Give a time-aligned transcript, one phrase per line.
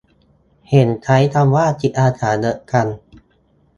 [0.69, 2.87] เห็นใช้คำว่า "จิตอาสา" เยอะจัง